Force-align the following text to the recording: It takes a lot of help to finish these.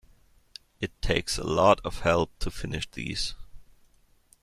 It 0.79 0.99
takes 0.99 1.37
a 1.37 1.43
lot 1.43 1.79
of 1.85 1.99
help 1.99 2.31
to 2.39 2.49
finish 2.49 2.89
these. 2.89 3.35